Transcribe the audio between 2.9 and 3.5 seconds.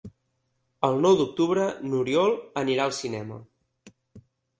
cinema.